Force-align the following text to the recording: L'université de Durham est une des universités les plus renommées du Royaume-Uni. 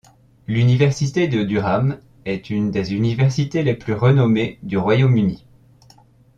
L'université 0.47 1.27
de 1.27 1.43
Durham 1.43 1.99
est 2.25 2.49
une 2.49 2.71
des 2.71 2.93
universités 2.95 3.61
les 3.61 3.75
plus 3.75 3.93
renommées 3.93 4.57
du 4.63 4.75
Royaume-Uni. 4.75 5.45